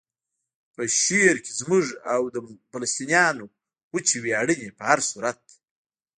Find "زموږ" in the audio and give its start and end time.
1.61-1.85